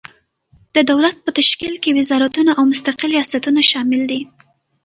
[0.75, 4.21] د دولت په تشکیل کې وزارتونه او مستقل ریاستونه شامل دي.